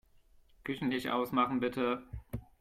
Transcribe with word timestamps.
Küchenlicht 0.63 1.09
ausmachen, 1.09 1.59
bitte. 1.59 2.01